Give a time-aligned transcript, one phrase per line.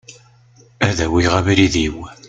[0.87, 1.95] Ad awiɣ abrid-iw.